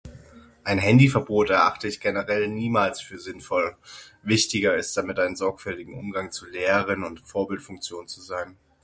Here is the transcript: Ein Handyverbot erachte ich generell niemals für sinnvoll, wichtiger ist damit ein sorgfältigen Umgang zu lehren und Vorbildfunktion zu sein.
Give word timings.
Ein 0.63 0.79
Handyverbot 0.79 1.51
erachte 1.51 1.87
ich 1.87 1.99
generell 1.99 2.47
niemals 2.47 3.01
für 3.01 3.19
sinnvoll, 3.19 3.75
wichtiger 4.23 4.75
ist 4.75 4.97
damit 4.97 5.19
ein 5.19 5.35
sorgfältigen 5.35 5.93
Umgang 5.93 6.31
zu 6.31 6.47
lehren 6.49 7.03
und 7.03 7.19
Vorbildfunktion 7.19 8.07
zu 8.07 8.19
sein. 8.19 8.57